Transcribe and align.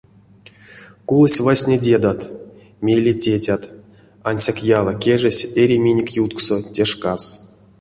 Кулось 1.07 1.41
васня 1.45 1.77
дедат, 1.85 2.19
мейле 2.83 3.13
тетят, 3.23 3.63
ансяк 4.29 4.57
яла 4.77 4.93
кежесь 5.03 5.47
эри 5.61 5.77
минек 5.85 6.09
ютксо 6.23 6.57
те 6.73 6.83
шкас. 6.91 7.23